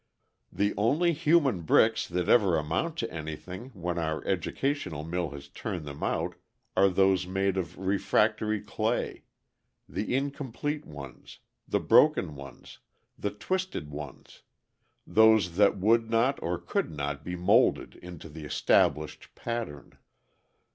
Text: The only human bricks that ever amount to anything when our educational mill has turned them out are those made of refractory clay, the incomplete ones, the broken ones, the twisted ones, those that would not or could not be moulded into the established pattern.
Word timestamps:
The 0.51 0.73
only 0.77 1.13
human 1.13 1.61
bricks 1.61 2.07
that 2.07 2.27
ever 2.27 2.57
amount 2.57 2.97
to 2.97 3.13
anything 3.13 3.69
when 3.75 3.99
our 3.99 4.25
educational 4.25 5.03
mill 5.03 5.29
has 5.29 5.47
turned 5.47 5.85
them 5.85 6.01
out 6.01 6.33
are 6.75 6.89
those 6.89 7.27
made 7.27 7.55
of 7.55 7.77
refractory 7.77 8.61
clay, 8.61 9.25
the 9.87 10.15
incomplete 10.15 10.87
ones, 10.87 11.37
the 11.67 11.79
broken 11.79 12.33
ones, 12.35 12.79
the 13.15 13.29
twisted 13.29 13.91
ones, 13.91 14.41
those 15.05 15.55
that 15.57 15.77
would 15.77 16.09
not 16.09 16.41
or 16.41 16.57
could 16.57 16.89
not 16.89 17.23
be 17.23 17.35
moulded 17.35 17.95
into 17.97 18.27
the 18.27 18.43
established 18.43 19.29
pattern. 19.35 19.99